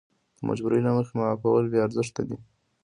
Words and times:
د 0.37 0.39
مجبورۍ 0.49 0.79
له 0.83 0.91
مخې 0.97 1.13
معافول 1.19 1.63
بې 1.71 1.79
ارزښته 1.85 2.21
دي. 2.29 2.37